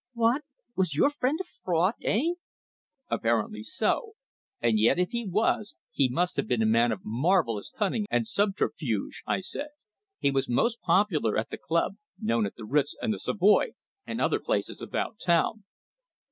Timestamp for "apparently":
3.09-3.61